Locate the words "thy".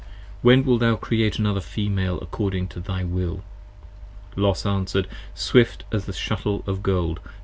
2.79-3.03